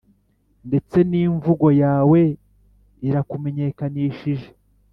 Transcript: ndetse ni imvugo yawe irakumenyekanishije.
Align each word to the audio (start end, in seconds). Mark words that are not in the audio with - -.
ndetse 0.67 0.97
ni 1.09 1.19
imvugo 1.27 1.67
yawe 1.83 2.19
irakumenyekanishije. 3.07 4.47